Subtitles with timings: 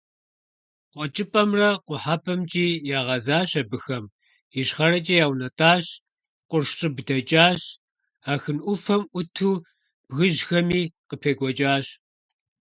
[0.91, 2.67] КъуэкӀыпӀэмрэ къухьэпӀэмкӀи
[2.99, 4.05] ягъэзащ абыхэм,
[4.59, 5.85] ищхъэрэкӀэ яунэтӀащ,
[6.49, 7.61] къурш щӀыб дэкӀащ,
[8.33, 9.63] Ахын Ӏуфэм Ӏуту
[10.09, 11.85] бгыжьхэми къыпекӀуэкӀащ.